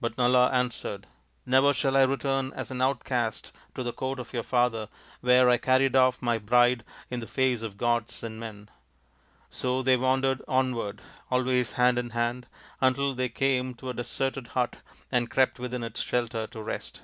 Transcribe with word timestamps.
But 0.00 0.16
Nala 0.16 0.48
answered," 0.48 1.06
Never 1.54 1.74
shall 1.74 1.94
I 1.94 2.04
return 2.04 2.54
as 2.54 2.70
an 2.70 2.80
outcast 2.80 3.52
to 3.74 3.82
the 3.82 3.92
court 3.92 4.18
of 4.18 4.32
your 4.32 4.42
father, 4.42 4.88
where 5.20 5.50
I 5.50 5.58
carried 5.58 5.94
off 5.94 6.22
my 6.22 6.38
bride 6.38 6.86
in 7.10 7.20
the 7.20 7.26
face 7.26 7.60
of 7.60 7.76
gods 7.76 8.22
and 8.22 8.40
men," 8.40 8.70
So 9.50 9.82
they 9.82 9.98
wandered 9.98 10.40
onward, 10.48 11.02
always 11.30 11.72
hand 11.72 11.98
in 11.98 12.08
hand, 12.16 12.46
until 12.80 13.12
they 13.14 13.28
came 13.28 13.74
to 13.74 13.90
a 13.90 13.92
deserted 13.92 14.46
hut 14.56 14.76
and 15.12 15.30
crept 15.30 15.58
within 15.58 15.82
its 15.84 16.00
shelter 16.00 16.46
to 16.46 16.62
rest. 16.62 17.02